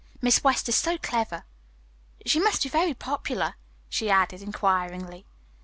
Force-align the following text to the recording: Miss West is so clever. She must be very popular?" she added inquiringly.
Miss 0.19 0.43
West 0.43 0.67
is 0.67 0.75
so 0.75 0.97
clever. 0.97 1.43
She 2.25 2.39
must 2.39 2.63
be 2.63 2.69
very 2.69 2.95
popular?" 2.95 3.53
she 3.87 4.09
added 4.09 4.41
inquiringly. 4.41 5.27